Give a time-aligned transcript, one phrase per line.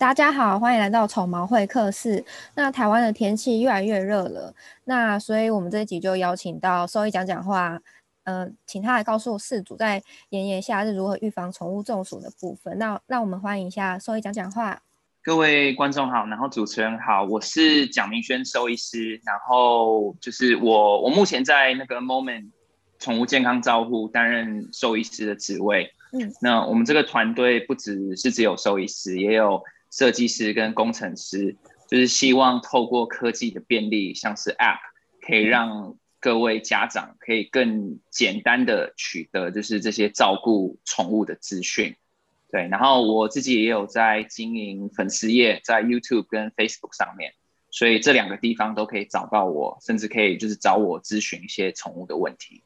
[0.00, 2.24] 大家好，欢迎来到宠毛会客室。
[2.54, 4.54] 那台湾的天气越来越热了，
[4.84, 7.78] 那所以我们这一集就邀请到兽医讲讲话，
[8.24, 12.78] 呃，请他来告诉饲主在炎炎夏日如何预防宠物中暑的部分。
[12.78, 14.80] 那让我们欢迎一下兽医讲讲话。
[15.22, 22.48] 各位观众好，然后主持人好，我是蒋明轩兽医师，然后就是我，我目前在那个 Moment
[22.98, 25.92] 宠物健康照护担任兽医师的职位。
[26.18, 29.62] 嗯，那我们这个团队不只是只有兽医师，也有。
[29.90, 31.56] 设计师跟工程师
[31.88, 34.78] 就是希望透过科技的便利，像是 App，
[35.26, 41.96] 可以让各位家长可以更简单的取得就是这些照顾宠物的资讯。
[42.52, 47.32] 对，然后我自己也有在经营粉丝页，在 YouTube 跟 Facebook 上面，
[47.70, 52.62] 所以这两个地方都可以找到我，甚至可以就是找我咨询一些宠物的问题。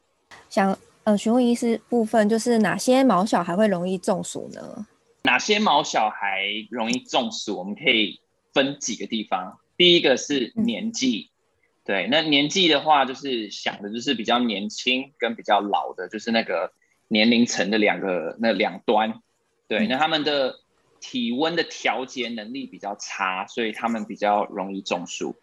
[0.48, 4.86] 想呃询问医师部分，就是哪些毛小孩会容易中暑呢？
[5.24, 7.56] 哪些毛小孩容易中暑？
[7.56, 8.20] 我们可以
[8.52, 9.58] 分几个地方。
[9.78, 11.30] 第一个是年纪，
[11.82, 16.72] 对，那年纪的话，就是想的就是比较年轻跟比较老的，就是那个
[17.08, 19.22] 年龄层的两个那两端。
[19.66, 20.60] 对，那他们的
[21.00, 25.36] 体温的调节能力比较差，所以他们比较容易中暑。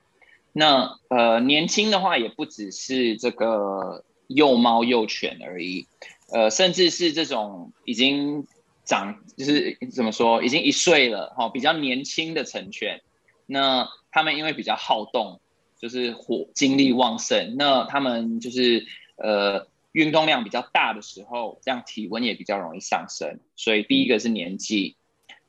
[0.54, 5.88] 那呃，年轻的话也不只是这个幼猫幼犬而已，
[6.32, 8.46] 呃，甚至是这种已经。
[8.92, 13.02] 长就是怎么说，已经一岁了哈，比较年轻的成犬，
[13.46, 15.40] 那他们因为比较好动，
[15.80, 23.40] 就是火精力旺盛，那他们就是呃运动量比较大的时候，这样体温也比较容易上升。
[23.56, 24.98] 所以第一个是年纪，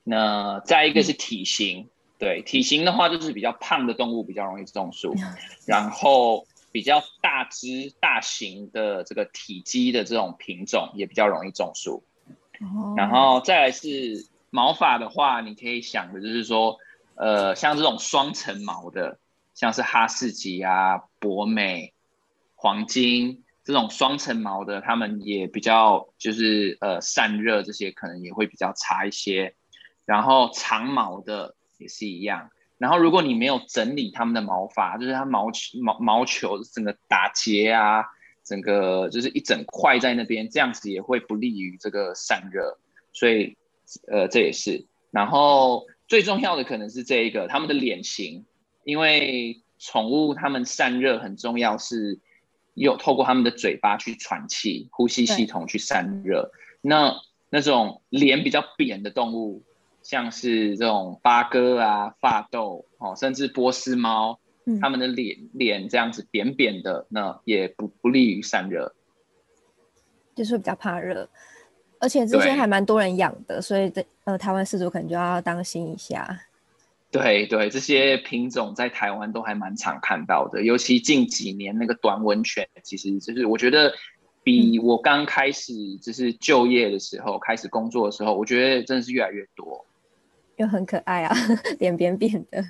[0.05, 1.89] 那再一个是体型，
[2.21, 5.17] 对，体型的话就是比较胖的动物比较容易中暑，
[5.67, 12.05] 然后比较大只大型的这个体积的这种品种也比较容易中暑。
[12.97, 16.79] 然后再来是毛发的话，你可以想的就是说，
[17.15, 19.19] 呃，像这种双层毛的，
[19.55, 21.93] 像是哈士奇啊、博美、
[22.55, 29.55] 黄金这种双层毛的，它们也比较就是呃散热这些可能也会比较差一些。
[30.05, 32.51] 然后长毛的也是一样。
[32.78, 38.05] 然后如果你没有整理它们的毛发，就是它毛球毛毛球整个打结啊。
[38.44, 42.78] 整个就是一整块在那边，这样子也会不利于这个散热，
[43.12, 43.56] 所以
[44.08, 44.86] 呃这也是。
[45.10, 48.44] 然后最重要的可能是这一个，他们的脸型，
[48.84, 52.19] 因为宠物它们散热很重要，是
[52.75, 56.50] 有透过他们的嘴巴去喘气，呼吸系统去散热。
[56.80, 57.14] 那
[57.50, 59.62] 那种脸比较扁的动物，
[60.03, 64.41] 像是这种八哥啊、发斗哦，甚至波斯猫。
[64.81, 68.95] 他们的脸脸这样子扁扁的，那也不不利于散热，
[70.34, 71.28] 就是比较怕热，
[71.99, 76.47] 而且这些还蛮多人养的，所以这呃台湾饲主可能就要当心一下。
[77.11, 83.93] 对对，这些品种在台湾都还蛮常看到的，尤其近几年那个短吻犬，其实就是我觉得
[84.43, 89.84] 比我刚开始就是就业的时候、嗯、开始工作的时候，我觉得真的是越来越多，
[90.56, 91.37] 又很可爱啊，
[91.78, 92.65] 脸扁扁的。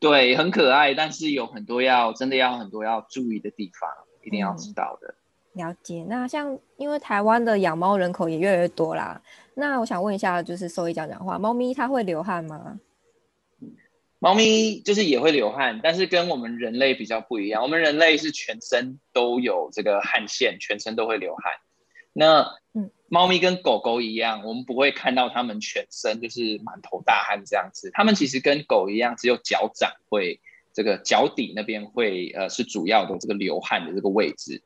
[0.00, 3.90] 对，很可爱，但是有很多要真的要很多要注意的地方，
[4.22, 5.14] 一定要知道的。
[5.54, 6.04] 嗯、了解。
[6.08, 9.20] 那像因为台湾的养猫人口也越来越多啦，
[9.54, 12.78] 那我想问一下，就是兽医讲讲话，猫咪它会流汗吗？
[14.20, 17.62] 猫咪就是也会流汗，但是跟我们人类比较不一样。
[17.62, 21.52] 我们人类是全身都有这个汗腺，全身都会流汗。
[22.12, 22.90] 那嗯。
[23.08, 27.90] 猫咪跟狗狗一样，我们不会看到它们全身就是满头大汗这样子。
[27.94, 30.40] 它们其实跟狗一样，只有脚掌会
[30.74, 34.62] 这个脚底那边会呃是主要的这个流汗的这个位置。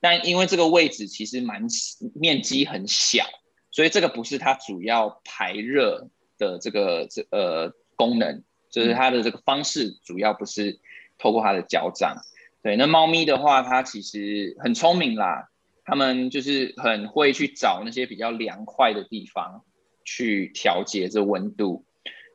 [0.00, 1.66] 但因为这个位置其实蛮
[2.14, 3.24] 面积很小，
[3.70, 10.80] 所以这个不是它主要排热的这个这呃功能，就是它的这个方式主要不是
[11.18, 12.16] 透过它的脚掌。
[12.62, 15.50] 对，那猫咪的话，它其实很聪明啦。
[15.84, 19.64] 他们就是很会去找那些比较凉快的地方
[20.04, 21.84] 去调节这温度，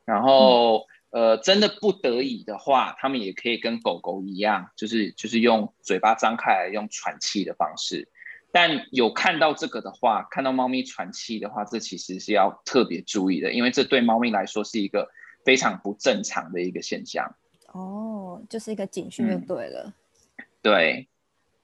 [0.05, 8.09] 然后呃，真的不得已的话，他们也可以跟狗狗一样，就是就是用嘴巴张开来用喘气的方式。
[8.51, 15.09] 但有看到这个的话，看到猫咪喘气的话，这其实是要特别注意的，因为这对猫咪来说是一个
[15.45, 17.35] 非常不正常的一个现象。
[17.73, 19.93] 哦，就是一个警讯就对了。
[20.37, 21.07] 嗯，对。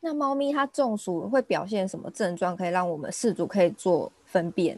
[0.06, 2.58] 那猫咪它中暑会表现什么症状？
[2.58, 4.78] 可以让我们饲主可以做分辨。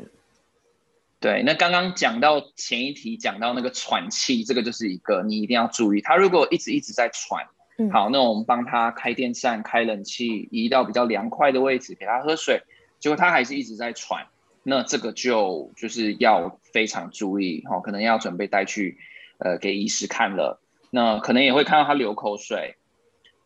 [1.20, 6.02] 对，那刚刚讲到前一题讲到那个喘气，这个就是一个你一定要注意。
[6.02, 7.44] 它如果一直一直在喘，
[7.80, 12.62] 嗯、好，那我们帮它开电扇、开冷气，移到比较凉快的位置，给它喝水，
[13.00, 14.28] 结果它还是一直在喘，
[14.62, 19.00] 那这个就就是要非常注意哦，可能要准备带去
[19.40, 20.62] 呃给医师看了。
[20.92, 22.76] 那可能也会看到他流口水，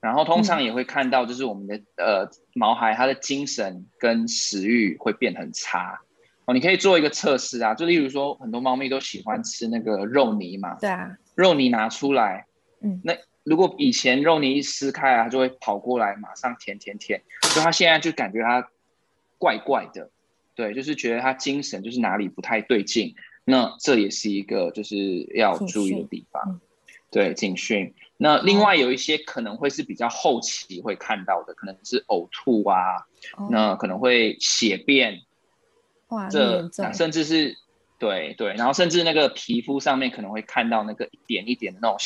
[0.01, 5.99] 然后通常也会看到就是我们的、嗯、呃毛孩他的精神跟食欲会变很差
[6.45, 6.53] 哦。
[6.53, 12.45] 你可以做一个测试啊，就例如说很多猫咪都喜欢吃那个肉泥嘛，对啊，肉泥拿出来，
[12.81, 13.15] 嗯，那。
[13.45, 17.19] 如果以前肉泥一撕开啊，它就会跑过来，马上舔舔舔。
[17.41, 18.69] 所以它现在就感觉它
[19.39, 20.11] 怪怪的，
[20.53, 23.15] 对，就是觉得它精神就是哪里不太对劲。
[23.45, 26.61] 那这也是一个就是要注意的地方，嗯、
[27.11, 27.93] 对，警讯。
[28.17, 33.07] 那另外有一些可能会是比较后期会看到的，可能是呕吐啊，
[33.37, 35.21] 哦、那可能会血便，
[36.09, 37.57] 哇，这甚至是
[37.97, 41.97] 对对，然后甚至那个皮肤上面可能会看到那个一点一点的那种。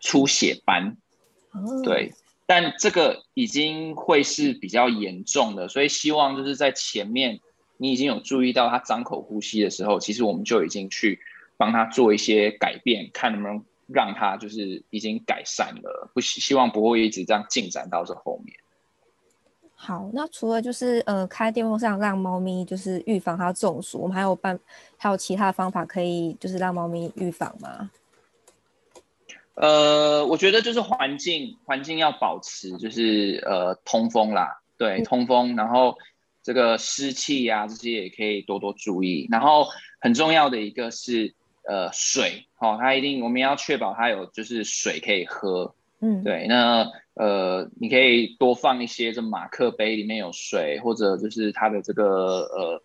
[0.00, 0.98] 出血斑，
[1.82, 2.12] 对，
[2.44, 7.40] 但这个已经会是比较严重的，所以希望就是在前面
[7.78, 11.20] 你已经有注意到他张口呼吸的时候，其实我们就已经去
[11.56, 18.56] 帮他做一些改变，看能不能让它就是已经改善了，不希希望不会一直这样进展到这后面。
[19.76, 24.58] 好，那除了就是呃开电风扇让猫咪就是预防它中暑，我们还有办
[24.96, 27.90] 还有其他方法可以就是让猫咪预防吗？
[29.56, 35.96] 呃，我觉得就是环境环境要保持就是呃通风啦，对，通风，然后
[36.42, 39.68] 这个湿气呀这些也可以多多注意，然后
[40.00, 41.34] 很重要的一个是
[41.68, 52.82] 呃水，好、哦，它一定我们要确保它有就是水可以喝，嗯，对，那呃你可以多放一些这马克杯里面有水，或者就是它的这个呃。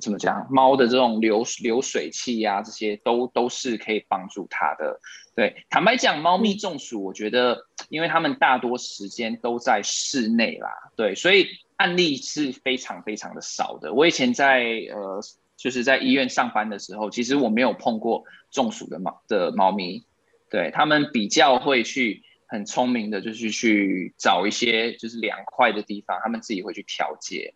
[0.00, 0.48] 怎么讲？
[0.50, 4.98] 猫的这种流流水器呀、啊，这些都都是可以帮助它的。
[5.36, 11.46] 对，坦白讲，猫咪中暑，我觉得，因为它们大多时间都在室内啦，对，所以
[11.76, 13.94] 案例是非常非常的少的。
[13.94, 15.20] 我以前在呃，
[15.56, 20.04] 就是在医院上班的时候，其实我没有碰过中暑的猫的猫咪。
[20.48, 27.54] 对，他们比较会去很聪明的，就是去找一些就是凉快的地方，他们自己会去调节。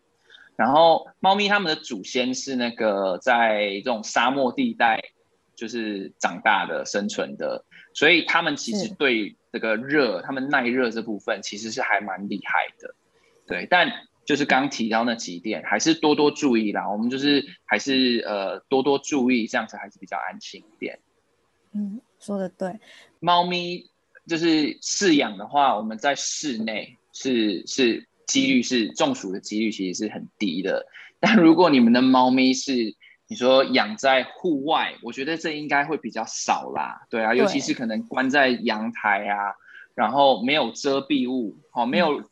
[0.57, 5.01] 然后，猫咪它们的祖先是那个在这种沙漠地带
[5.55, 7.63] 就是长大的、生存的，
[7.93, 12.93] 所以它们其实对这个热，它们耐热这部分其实是还蛮厉害的。
[13.47, 13.89] 对，但
[14.25, 16.89] 就是刚提到那几点，还是多多注意啦。
[16.89, 20.99] 我们就是还是呃多多注意，这样子还是比较安心一点。
[21.73, 22.79] 嗯，说的对。
[23.19, 23.89] 猫咪
[24.27, 28.07] 就是饲养的话，我们在室内是是。
[28.27, 30.85] 几率是中暑的几率其实是很低的，
[31.19, 32.95] 但如果你们的猫咪是
[33.27, 37.05] 你说养在户外，我觉得这应该会比较少啦。
[37.09, 39.53] 对啊，尤其是可能关在阳台啊，
[39.95, 42.23] 然后没有遮蔽物，好，没有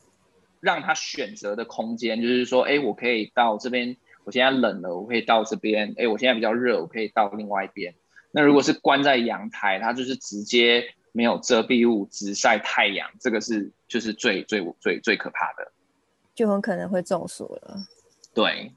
[0.60, 7.94] 让他选择的空间，就是说，哎，我可以到这边，我现在冷了，我可以到这边，哎，我现在比较热，我可以到另外一边。
[8.32, 15.72] 那如果是关在阳台，它就是直接没有遮蔽物，直晒太阳，这个是就是最最最最可怕的。
[16.36, 17.78] 就很可能会中暑了。
[18.34, 18.72] 对，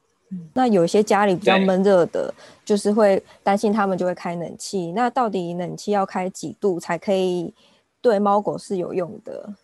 [0.55, 2.33] 那有些家里比较闷热的，
[2.65, 4.91] 就是会担心他们就会开冷气。
[4.93, 7.53] 那到底冷气要开几度才可以
[8.01, 9.55] 对猫狗是有用的？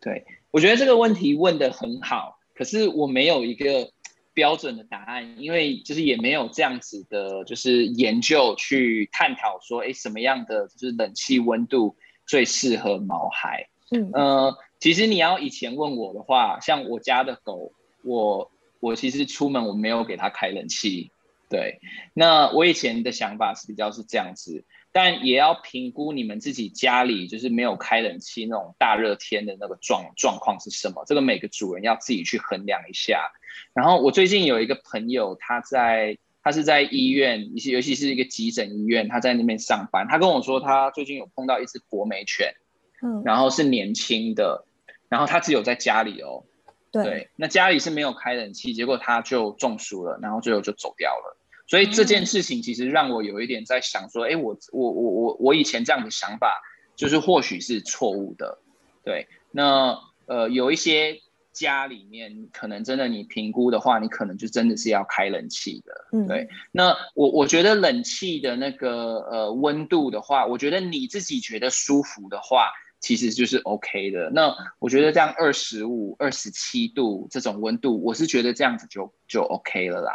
[0.00, 3.90] 对，我觉得这个问题问的很好，可是我没有一个
[4.32, 13.66] 标准的答案，因为就是也没有这样子的，就是研究去探讨说，哎，什么样的就是冷气温度最适合毛孩？
[13.90, 14.56] 嗯呃。
[14.78, 17.70] 其实你要以前问我的话，像我家的狗，
[18.02, 18.50] 我
[18.80, 21.12] 我其实出门我没有给它开冷气，
[21.48, 21.78] 对。
[22.12, 33.32] 那我以前的想法是比较是这样子，但也要评估你们自己家里就是没有开冷气那种大热天的那个状状况是什么，这个每个主人要自己去衡量一下。
[33.74, 40.06] 然后我最近有一个朋友，他在他是在医院，尤其是一个急诊医院，他在那边上班。
[40.08, 42.54] 他跟我说，他最近有碰到一只博美犬，
[43.02, 44.66] 嗯，然后是年轻的。
[45.08, 46.44] 然后他只有在家里哦，
[46.90, 51.36] 对，对，那家里是没有开冷气，结果他就中暑了，然后最后就走掉了。
[51.72, 56.60] 所以这件事情其实让我有一点在想说，哎、嗯，我我我我我以前这样的想法，
[56.96, 58.58] 就是或许是错误的。
[59.02, 66.08] 对，那呃有一些家里面可能真的你评估的话，你可能就真的是要开冷气的。
[66.12, 66.46] 嗯，对。
[66.72, 72.70] 那我我觉得冷气的那个呃温度的话，我觉得你自己觉得舒服的话。
[73.00, 74.30] 其实就是 OK 的。
[74.30, 80.12] 那我觉得这样二十五、二十七度这种温度，我是觉得这样子就就 OK 了啦。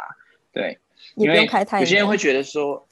[0.54, 0.78] 对，
[1.16, 1.48] 因为
[1.80, 2.88] 有些人会觉得说，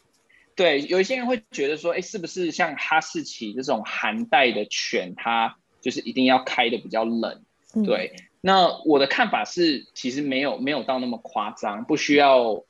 [0.54, 7.42] 对，有一些人会觉得说，哎，是不是像哈士奇这种寒带的犬，它就是一定要开的比较冷？
[7.84, 8.12] 对。
[8.16, 12.62] 嗯那我的看法是，其实没有没有到那么夸张，不需要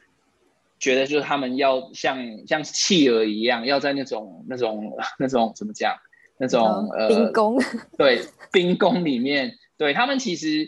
[0.79, 5.95] 觉得就是他们要像像企鹅一样，要在那种那种那种怎么讲，
[6.39, 7.59] 那种呃冰宫，
[7.99, 10.67] 对，冰宫里面，对他们其实。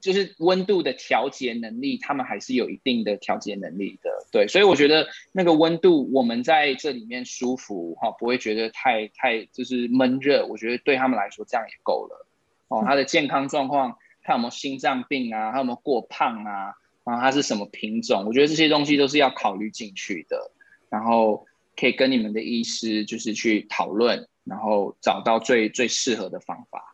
[0.00, 12.26] 就是温度的调节能力，他们还是有一定的调节能力的，对，所以我觉得那个温度，我们在这里面舒服哈，不会觉得太太就是闷热，我觉得对他们来说这样也够了。
[12.68, 16.74] 哦，他的健康状况，他有没有心脏病啊，他有没有过胖啊，
[17.04, 20.50] 然后他是什么品种，我觉得这些东西都是要考虑进去的，
[20.90, 26.85] 然后可以跟你们的医师就是去讨论，然后找到最最适合的方法。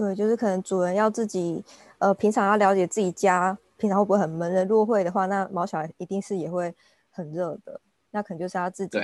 [0.00, 1.62] 对，就是可能主人要自己。
[1.98, 6.74] 呃，平常要了解自己家平常会不会很闷热，如果会的话，那毛小孩一定是也会
[7.10, 7.78] 很热的，
[8.10, 8.98] 那可能就是要自己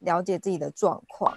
[0.00, 1.32] 了解自己的状况。